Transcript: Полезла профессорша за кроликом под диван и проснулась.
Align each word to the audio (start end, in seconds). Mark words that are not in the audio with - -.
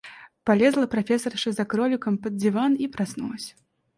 Полезла 0.43 0.87
профессорша 0.87 1.51
за 1.51 1.63
кроликом 1.63 2.17
под 2.17 2.35
диван 2.35 2.73
и 2.73 2.87
проснулась. 2.87 3.55